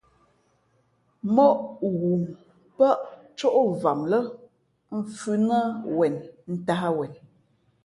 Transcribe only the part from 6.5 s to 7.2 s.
ntāh wen.